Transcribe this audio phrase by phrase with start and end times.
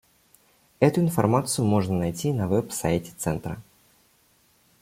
[0.79, 3.61] Эту информацию можно найти на веб-сайте Центра.